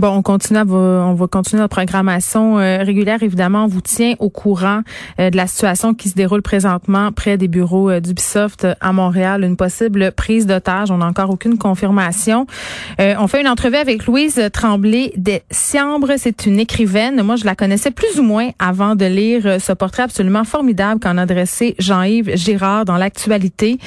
[0.00, 3.22] Bon, on continue, on va continuer notre programmation euh, régulière.
[3.22, 4.80] Évidemment, on vous tient au courant
[5.18, 9.44] euh, de la situation qui se déroule présentement près des bureaux euh, d'Ubisoft à Montréal.
[9.44, 10.90] Une possible prise d'otage.
[10.90, 12.46] On n'a encore aucune confirmation.
[12.98, 16.12] on fait une entrevue avec Louise Tremblay des Siambres.
[16.16, 17.22] C'est une écrivaine.
[17.22, 21.18] Moi, je la connaissais plus ou moins avant de lire ce portrait absolument formidable qu'en
[21.18, 23.78] a dressé Jean-Yves Girard dans l'actualité.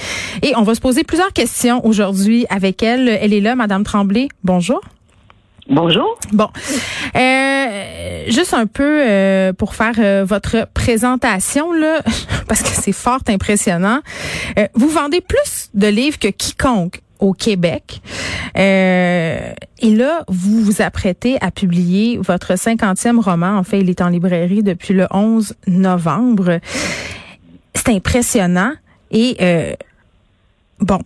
[0.44, 3.10] Et on va se poser plusieurs questions aujourd'hui avec elle.
[3.10, 4.28] Elle est là, Madame Tremblay.
[4.44, 4.80] Bonjour.
[5.70, 6.20] Bonjour.
[6.34, 6.50] Bon,
[7.16, 12.02] euh, juste un peu euh, pour faire euh, votre présentation là,
[12.50, 14.02] parce que c'est fort impressionnant.
[14.60, 18.02] Euh, vous vendez plus de livres que quiconque au Québec.
[18.56, 23.58] et là, vous vous apprêtez à publier votre cinquantième roman.
[23.58, 26.60] En fait, il est en librairie depuis le 11 novembre.
[27.74, 28.74] C'est impressionnant.
[29.12, 29.38] Et
[30.82, 31.00] bon,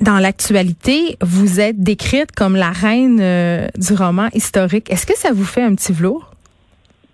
[0.00, 4.90] dans l'actualité, vous êtes décrite comme la reine euh, du roman historique.
[4.90, 6.30] Est-ce que ça vous fait un petit velours?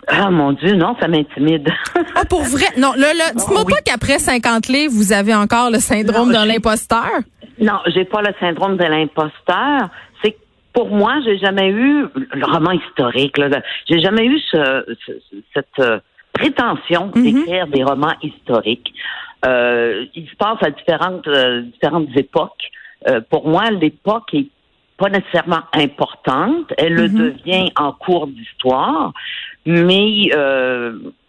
[0.09, 1.69] Ah mon Dieu, non, ça m'intimide.
[2.15, 2.67] ah, pour vrai?
[2.79, 7.11] Non, là, là, dites-moi pas qu'après 50 livres, vous avez encore le syndrome de l'imposteur.
[7.61, 9.89] Non, j'ai pas le syndrome de l'imposteur.
[10.23, 10.39] C'est que
[10.73, 13.35] pour moi, j'ai jamais eu le roman historique.
[13.89, 14.39] J'ai jamais eu
[15.55, 15.83] cette
[16.37, 17.23] euh, prétention mm-hmm.
[17.23, 18.93] d'écrire des romans historiques.
[19.45, 22.71] Euh, il se passe à différentes, euh, différentes époques.
[23.09, 24.49] Euh, pour moi, l'époque est
[24.97, 26.73] pas nécessairement importante.
[26.79, 27.19] Elle le mhm.
[27.19, 29.13] devient en cours d'histoire,
[29.67, 30.31] mais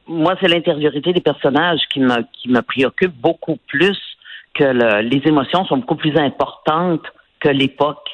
[0.08, 4.00] moi, c'est l'intériorité des personnages qui me qui me préoccupe beaucoup plus
[4.54, 7.06] que les émotions sont beaucoup plus importantes
[7.42, 8.08] que l'époque.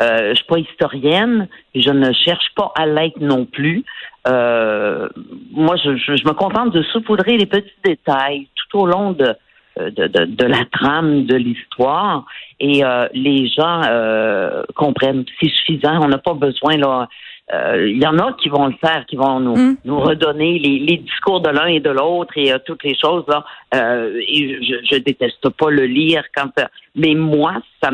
[0.00, 3.84] Euh, je suis pas historienne, je ne cherche pas à l'être non plus.
[4.28, 5.08] Euh,
[5.52, 9.34] moi, je, je, me contente de saupoudrer les petits détails tout au long de,
[9.78, 12.24] de, de, de la trame de l'histoire
[12.60, 15.24] et euh, les gens euh, comprennent.
[15.40, 16.00] C'est suffisant.
[16.02, 17.08] On n'a pas besoin là.
[17.52, 19.76] Il y en a qui vont le faire, qui vont nous, mm.
[19.84, 23.44] nous redonner les, les, discours de l'un et de l'autre et toutes les choses là.
[23.72, 26.52] et je, je déteste pas le lire quand,
[26.94, 27.90] mais moi ça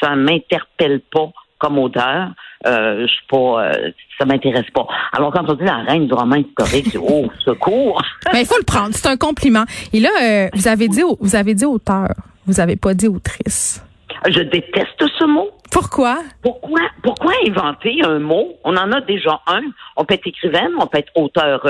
[0.00, 2.30] ça m'interpelle pas comme auteur,
[2.66, 4.86] euh, je suis pas, euh, ça m'intéresse pas.
[5.12, 8.00] Alors quand on dit la reine du roman historique, oh secours.
[8.32, 9.64] Mais il faut le prendre, c'est un compliment.
[9.92, 12.08] Et là, euh, vous avez dit, vous avez dit auteur,
[12.46, 13.82] vous avez pas dit autrice.
[14.26, 15.50] Je déteste ce mot.
[15.70, 16.18] Pourquoi?
[16.42, 18.54] Pourquoi, pourquoi inventer un mot?
[18.64, 19.62] On en a déjà un.
[19.96, 21.64] On peut être écrivaine, on peut être auteur.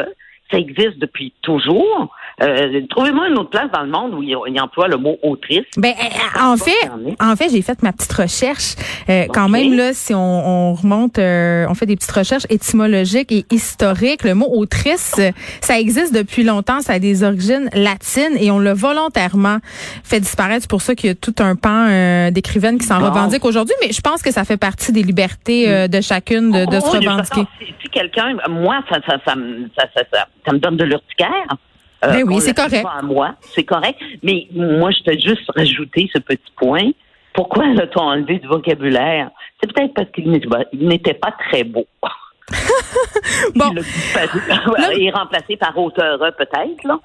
[0.51, 2.11] Ça existe depuis toujours.
[2.41, 5.67] Euh, trouvez-moi une autre place dans le monde où il, emploie le mot autrice.
[5.77, 6.71] Ben, euh, en fait,
[7.21, 8.77] en fait, j'ai fait ma petite recherche.
[9.09, 14.23] Euh, quand même, là, si on, remonte, on fait des petites recherches étymologiques et historiques.
[14.23, 15.21] Le mot autrice,
[15.61, 16.81] ça existe depuis longtemps.
[16.81, 19.59] Ça a des origines latines et on l'a volontairement
[20.05, 20.63] fait disparaître.
[20.63, 23.75] C'est pour ça qu'il y a tout un pan d'écrivaines qui s'en revendiquent aujourd'hui.
[23.85, 27.43] Mais je pense que ça fait partie des libertés de chacune de, se revendiquer.
[27.59, 29.35] Si, quelqu'un, moi, ça, ça, ça,
[29.77, 31.57] ça, ça me donne de l'urticaire.
[32.05, 32.87] Euh, ben oui, c'est correct.
[33.03, 33.99] moi, c'est correct.
[34.23, 36.91] Mais moi, je t'ai juste rajouté ce petit point.
[37.35, 39.31] Pourquoi l'a-t-on enlevé du vocabulaire?
[39.61, 41.87] C'est peut-être parce qu'il n'était pas très beau.
[43.55, 43.71] bon.
[44.97, 46.99] Il, est remplacé par auteur, peut-être, là.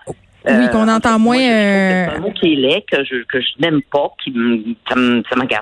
[0.45, 1.37] Oui, qu'on euh, entend moins.
[1.37, 4.95] C'est un mot qui est laid, que je, que je n'aime pas, qui ça
[5.35, 5.61] m'agace.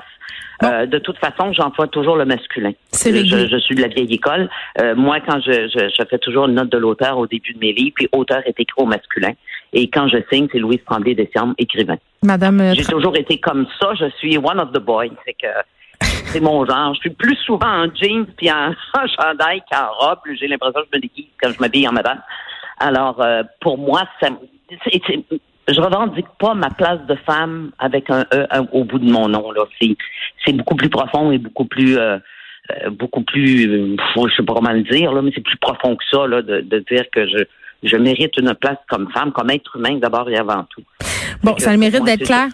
[0.64, 2.72] Euh, de toute façon, j'emploie toujours le masculin.
[2.94, 4.50] Je, je, suis de la vieille école.
[4.80, 7.74] Euh, moi, quand je, je, fais toujours une note de l'auteur au début de mes
[7.74, 9.32] livres, puis auteur est écrit au masculin.
[9.74, 11.98] Et quand je signe, c'est Louise Tremblay Dessiam, écrivain.
[12.24, 12.60] Madame.
[12.62, 13.94] Euh, J'ai toujours été comme ça.
[13.96, 15.10] Je suis one of the boys.
[15.26, 15.48] C'est que
[16.26, 16.94] c'est mon genre.
[16.94, 20.20] Je suis plus souvent en jeans puis en, chandail qu'en robe.
[20.40, 22.22] J'ai l'impression que je me déguise quand je m'habille en madame.
[22.80, 23.24] Alors,
[23.60, 24.30] pour moi, ça,
[24.84, 25.02] c'est,
[25.68, 29.52] je revendique pas ma place de femme avec un E au bout de mon nom.
[29.52, 29.96] Là, c'est
[30.46, 32.18] c'est beaucoup plus profond et beaucoup plus euh,
[32.72, 35.96] euh, beaucoup plus euh, je sais pas comment le dire là, mais c'est plus profond
[35.96, 37.44] que ça là, de, de dire que je
[37.84, 40.84] je mérite une place comme femme, comme être humain d'abord et avant tout.
[41.44, 42.50] Bon, ça le mérite d'être clair.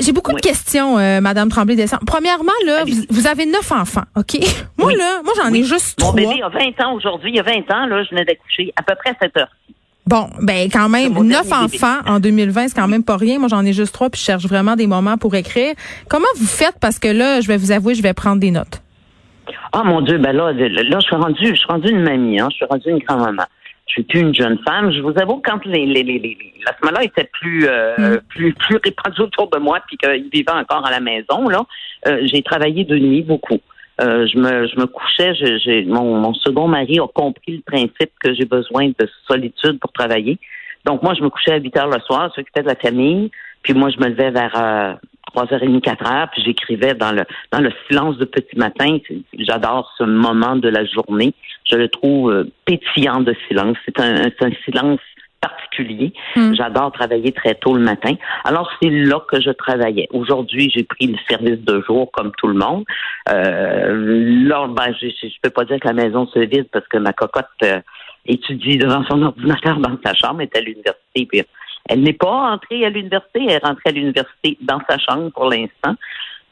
[0.00, 4.38] J'ai beaucoup de questions, Madame Tremblay descend Premièrement, là, vous, avez neuf enfants, OK?
[4.78, 6.12] Moi, là, moi, j'en ai juste trois.
[6.12, 7.32] Mon bébé a 20 ans aujourd'hui.
[7.32, 9.50] Il y a 20 ans, là, je venais d'accoucher à peu près à cette heure.
[10.06, 13.38] Bon, ben quand même, neuf enfants en 2020, c'est quand même pas rien.
[13.38, 15.74] Moi, j'en ai juste trois, puis je cherche vraiment des moments pour écrire.
[16.08, 16.76] Comment vous faites?
[16.80, 18.82] Parce que là, je vais vous avouer, je vais prendre des notes.
[19.72, 22.48] Ah mon Dieu, ben là, là, je suis rendue, je suis rendue une mamie, hein,
[22.50, 23.44] je suis rendue une grand-maman.
[23.86, 24.92] Je suis plus une jeune femme.
[24.92, 28.20] Je vous avoue, quand les, les, les, les la semaine là était plus, euh, mm.
[28.28, 31.64] plus, plus répandue autour de moi, puis qu'ils vivaient encore à la maison, là,
[32.08, 33.60] euh, j'ai travaillé de nuit beaucoup.
[34.00, 38.10] Euh, je me je me couchais, j'ai mon, mon second mari a compris le principe
[38.20, 40.38] que j'ai besoin de solitude pour travailler.
[40.84, 43.30] Donc moi je me couchais à 8 heures le soir, s'occupait de la famille,
[43.64, 44.94] Puis moi, je me levais vers euh,
[45.34, 48.98] 3h30, 4h, puis j'écrivais dans le dans le silence de petit matin.
[49.38, 51.32] J'adore ce moment de la journée.
[51.64, 53.76] Je le trouve euh, pétillant de silence.
[53.84, 55.00] C'est un, un silence
[55.44, 56.12] particulier.
[56.36, 56.54] Hmm.
[56.54, 58.14] J'adore travailler très tôt le matin.
[58.44, 60.08] Alors, c'est là que je travaillais.
[60.12, 62.84] Aujourd'hui, j'ai pris le service de jour comme tout le monde.
[63.28, 66.98] Euh, là, ben, je, je peux pas dire que la maison se vide parce que
[66.98, 67.80] ma cocotte euh,
[68.26, 71.26] étudie devant son ordinateur dans sa chambre, est à l'université.
[71.26, 71.42] Puis
[71.88, 75.50] elle n'est pas entrée à l'université, elle est rentrée à l'université dans sa chambre pour
[75.50, 75.94] l'instant.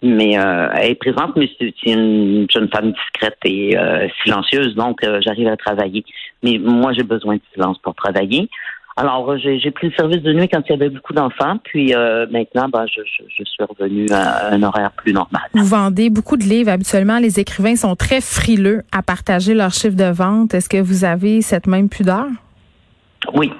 [0.04, 4.98] Mais euh, elle est présente, mais c'est une jeune femme discrète et euh, silencieuse, donc
[5.20, 6.04] j'arrive à travailler.
[6.42, 8.50] Mais moi, j'ai besoin de silence pour travailler.
[8.96, 12.26] Alors, j'ai pris le service de nuit quand il y avait beaucoup d'enfants, puis euh,
[12.30, 15.42] maintenant, ben, je, je, suis revenue à un horaire plus normal.
[15.54, 16.70] Vous vendez beaucoup de livres.
[16.70, 20.52] Habituellement, les écrivains sont très frileux à partager leurs chiffres de vente.
[20.52, 22.26] Est-ce que vous avez cette même pudeur?
[23.34, 23.50] Oui.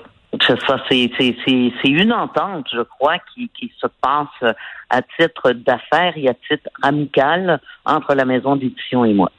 [0.46, 1.10] Ça, c'est
[1.84, 4.54] une entente, je crois, qui, qui se passe
[4.90, 9.30] à titre d'affaires et à titre amical entre la maison d'édition et moi.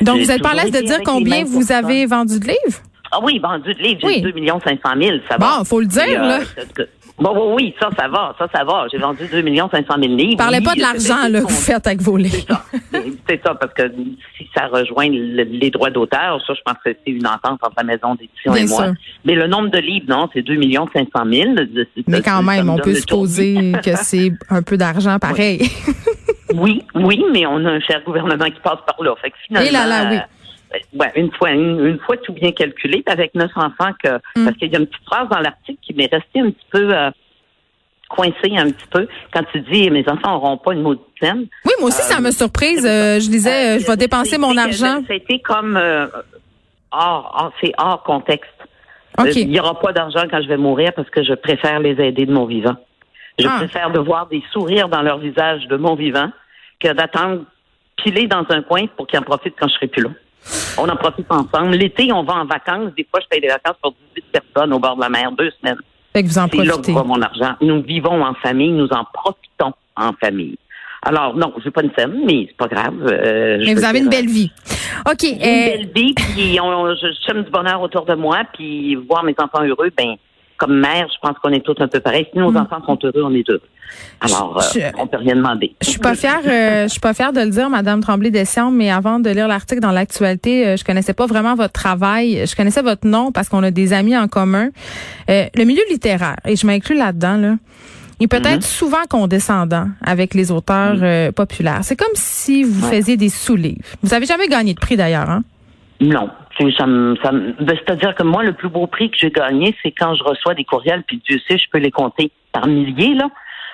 [0.00, 2.80] Donc, vous êtes pas à l'aise de dire combien vous avez vendu de livres?
[3.14, 5.58] Ah oui, vendu de livres, j'ai 2 500 000, ça va.
[5.58, 6.40] Bon, faut le dire, là.
[7.16, 8.86] Bon, oui, ça, ça va, ça, ça va.
[8.90, 10.36] J'ai vendu 2 500 000 livres.
[10.36, 12.60] Parlez pas de l'argent là, que vous faites avec vos livres.
[13.28, 13.88] C'est ça, parce que
[14.36, 17.84] si ça rejoint les droits d'auteur, ça, je pense que c'est une entente entre la
[17.84, 18.92] maison d'édition et moi.
[19.24, 20.60] Mais le nombre de livres, non, c'est 2
[20.92, 21.54] 500 000.
[22.08, 25.70] Mais quand même, on peut supposer que c'est un peu d'argent pareil.
[26.54, 29.14] oui, oui, mais on a un cher gouvernement qui passe par là.
[29.22, 30.18] Fait que finalement, et là, là, oui
[30.94, 34.44] ouais, une fois une, fois tout bien calculé, avec neuf enfants que mm.
[34.44, 36.94] parce qu'il y a une petite phrase dans l'article qui m'est restée un petit peu
[36.94, 37.10] euh,
[38.08, 41.46] coincée un petit peu quand tu dis mes enfants n'auront pas une maudite peine.
[41.64, 42.84] Oui, moi aussi ça euh, surprise.
[42.84, 45.02] Euh, je disais je vais dépenser mon argent.
[45.08, 45.80] C'était comme
[46.90, 48.50] hors, c'est hors contexte.
[49.34, 52.26] Il n'y aura pas d'argent quand je vais mourir parce que je préfère les aider
[52.26, 52.76] de mon vivant.
[53.38, 53.56] Je ah.
[53.58, 56.30] préfère de voir des sourires dans leur visage de mon vivant
[56.80, 57.44] que d'attendre
[57.96, 60.10] piler dans un coin pour qu'ils en profitent quand je serai plus là.
[60.78, 61.72] On en profite ensemble.
[61.72, 62.92] L'été, on va en vacances.
[62.96, 65.50] Des fois, je paye des vacances pour 18 personnes au bord de la mer, deux
[65.60, 65.78] semaines.
[66.12, 67.54] Fait que vous en C'est là que mon argent.
[67.60, 70.56] Nous vivons en famille, nous en profitons en famille.
[71.02, 72.94] Alors, non, j'ai pas une scène, mais c'est pas grave.
[73.02, 74.50] Euh, mais vous avez une belle vie.
[75.06, 75.22] OK.
[75.22, 79.22] Une euh, belle vie, puis on, je sème du bonheur autour de moi, puis voir
[79.22, 80.14] mes enfants heureux, ben
[80.56, 82.26] comme mère, je pense qu'on est tous un peu pareils.
[82.32, 82.56] Si nos mm.
[82.56, 83.62] enfants sont heureux, on est heureux.
[84.20, 85.74] Alors, euh, on peut rien demander.
[85.82, 88.70] Je suis pas fière, euh, je suis pas fière de le dire, Madame Tremblay Dessian,
[88.70, 92.46] mais avant de lire l'article dans l'actualité, euh, je connaissais pas vraiment votre travail.
[92.46, 94.70] Je connaissais votre nom parce qu'on a des amis en commun.
[95.28, 97.54] le milieu littéraire, et je m'inclus là-dedans, là.
[98.20, 98.62] Il peut être mm-hmm.
[98.62, 101.32] souvent condescendant avec les auteurs mm.
[101.32, 101.80] populaires.
[101.82, 103.82] C'est comme si vous faisiez des sous-livres.
[104.02, 105.42] Vous avez jamais gagné de prix d'ailleurs, hein?
[106.00, 106.30] Non.
[106.58, 107.16] Ça ben,
[107.68, 110.64] C'est-à-dire que moi, le plus beau prix que j'ai gagné, c'est quand je reçois des
[110.64, 113.28] courriels, puis Dieu sait, je peux les compter par milliers, là,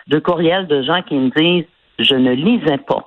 [0.07, 1.67] de courriels de gens qui me disent
[1.99, 3.07] Je ne lisais pas.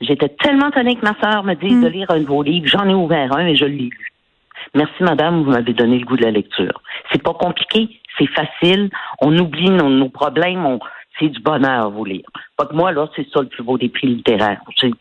[0.00, 1.92] J'étais tellement étonnée que ma sœur me dise de mm.
[1.92, 2.68] lire un de vos livres.
[2.68, 4.12] J'en ai ouvert un et je l'ai lu.
[4.74, 6.80] Merci, madame, vous m'avez donné le goût de la lecture.
[7.10, 7.88] C'est pas compliqué,
[8.18, 8.90] c'est facile.
[9.20, 10.78] On oublie nos, nos problèmes, on,
[11.18, 12.26] c'est du bonheur à vous lire.
[12.56, 14.60] Pas que moi, là, c'est ça le plus beau des prix littéraires.
[14.80, 14.92] C'est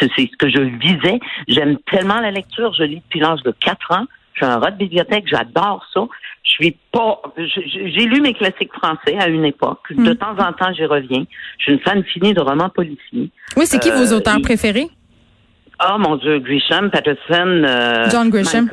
[0.00, 1.20] ce que je visais.
[1.48, 2.72] J'aime tellement la lecture.
[2.74, 4.06] Je lis depuis l'âge de 4 ans.
[4.34, 5.24] Je suis un rat de bibliothèque.
[5.26, 6.02] J'adore ça.
[6.44, 7.20] Je suis pas.
[7.36, 9.80] J'ai lu mes classiques français à une époque.
[9.90, 10.16] De hmm.
[10.16, 11.24] temps en temps, j'y reviens.
[11.58, 13.30] Je suis une fan finie de romans policiers.
[13.56, 14.88] Oui, c'est qui vos euh, auteurs préférés?
[15.84, 18.70] Oh mon Dieu, Grisham, Patterson, euh, John Grisham.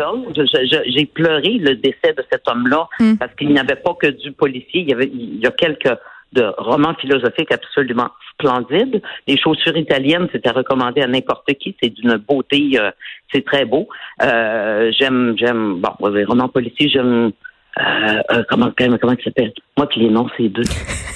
[0.87, 3.15] J'ai pleuré le décès de cet homme-là hmm.
[3.15, 4.81] parce qu'il n'y avait pas que du policier.
[4.81, 5.97] Il y avait, il y a quelques
[6.33, 9.01] de romans philosophiques absolument splendides.
[9.27, 11.75] Les chaussures italiennes, c'était recommandé à n'importe qui.
[11.81, 12.91] C'est d'une beauté, euh,
[13.31, 13.87] c'est très beau.
[14.21, 17.31] Euh, j'aime, j'aime, bon, les romans policiers, j'aime
[17.79, 19.51] euh, euh, comment comment il s'appelle?
[19.77, 20.63] Moi qui les noms c'est deux.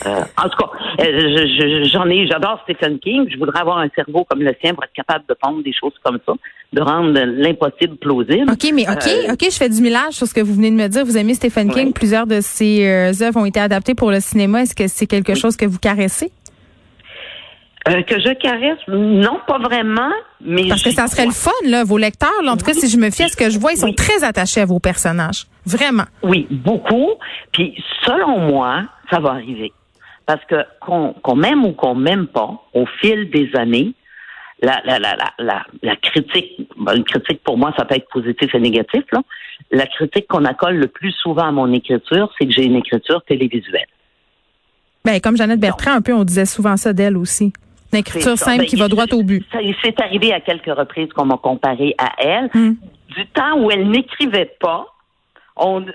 [0.06, 0.70] Euh, en tout cas,
[1.92, 3.28] j'en ai, j'adore Stephen King.
[3.32, 5.96] Je voudrais avoir un cerveau comme le sien pour être capable de pondre des choses
[6.04, 6.34] comme ça,
[6.72, 8.50] de rendre l'impossible plausible.
[8.50, 10.88] Ok, mais ok, ok, je fais du millage sur ce que vous venez de me
[10.88, 11.04] dire.
[11.04, 11.94] Vous aimez Stephen King.
[11.94, 12.86] Plusieurs de ses
[13.24, 14.62] œuvres ont été adaptées pour le cinéma.
[14.62, 16.32] Est-ce que c'est quelque chose que vous caressez?
[17.88, 21.84] Euh, que je caresse, non, pas vraiment, mais parce que ça serait le fun là,
[21.84, 22.30] vos lecteurs.
[22.46, 24.24] en tout cas, si je me fie à ce que je vois, ils sont très
[24.24, 26.06] attachés à vos personnages, vraiment.
[26.24, 27.12] Oui, beaucoup.
[27.52, 29.72] Puis selon moi, ça va arriver
[30.28, 33.94] parce que qu'on m'aime ou qu'on m'aime pas, au fil des années,
[34.62, 38.60] la, la, la, la, la, critique, une critique pour moi, ça peut être positif et
[38.60, 39.22] négatif, là.
[39.72, 43.22] La critique qu'on accole le plus souvent à mon écriture, c'est que j'ai une écriture
[43.24, 43.88] télévisuelle.
[45.06, 47.54] Ben, comme Jeannette Bertrand, un peu, on disait souvent ça d'elle aussi.
[47.94, 49.46] Une écriture simple ben, qui va droit au but.
[49.84, 52.50] C'est arrivé à quelques reprises qu'on m'a comparé à elle.
[52.54, 52.76] Hmm.
[53.16, 54.86] Du temps où elle n'écrivait pas,
[55.60, 55.86] on,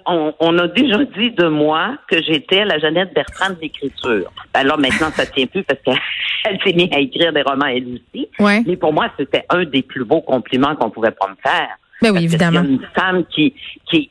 [0.41, 4.33] on, a déjà dit de moi que j'étais la Jeannette Bertrand de l'écriture.
[4.53, 8.29] Ben maintenant, ça tient plus parce qu'elle s'est mise à écrire des romans elle aussi.
[8.67, 11.69] Mais pour moi, c'était un des plus beaux compliments qu'on pouvait pas me faire.
[12.01, 12.63] Ben oui, évidemment.
[12.63, 13.55] une femme qui,
[13.89, 14.11] qui,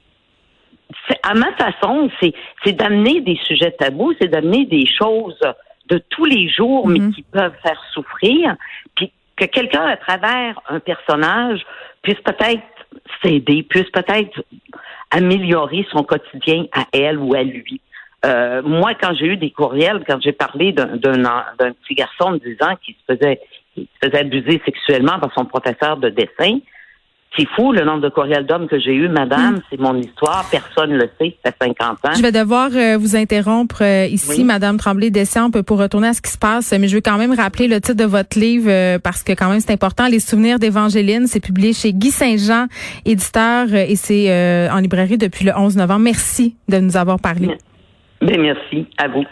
[1.24, 5.40] à ma façon, c'est d'amener des sujets tabous, c'est d'amener des choses
[5.92, 7.14] de tous les jours, mais mm-hmm.
[7.14, 8.56] qui peuvent faire souffrir,
[8.96, 11.62] puis que quelqu'un, à travers un personnage,
[12.02, 12.64] puisse peut-être
[13.22, 14.44] s'aider, puisse peut-être
[15.12, 17.82] améliorer son quotidien à elle ou à lui.
[18.26, 22.58] Euh, moi, quand j'ai eu des courriels, quand j'ai parlé d'un petit garçon de 10
[22.62, 23.42] ans qui se faisait,
[23.74, 26.60] qui se faisait abuser sexuellement par son professeur de dessin,
[27.38, 29.56] c'est fou le nombre de courriels d'hommes que j'ai eu, madame.
[29.56, 29.62] Hmm.
[29.70, 30.46] C'est mon histoire.
[30.52, 31.38] Personne ne le sait.
[31.46, 32.14] Ça fait 50 ans.
[32.16, 36.22] Je vais devoir euh, vous interrompre euh, ici, madame Tremblay Descamps, pour retourner à ce
[36.22, 36.74] qui se passe.
[36.78, 39.50] Mais je veux quand même rappeler le titre de votre livre euh, parce que quand
[39.50, 40.08] même c'est important.
[40.08, 41.28] Les souvenirs d'Évangéline.
[41.28, 42.68] C'est publié chez Guy Saint-Jean,
[43.06, 46.02] éditeur, et c'est en librairie depuis le 11 novembre.
[46.02, 47.48] Merci de nous avoir parlé.
[48.22, 49.24] Ben, merci à vous.